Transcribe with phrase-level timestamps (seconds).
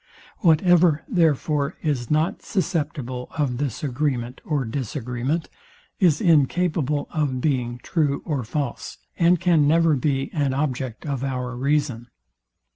[0.39, 5.47] Whatever, therefore, is not susceptible of this agreement or disagreement,
[5.99, 11.55] is incapable of being true or false, and can never be an object of our
[11.55, 12.07] reason.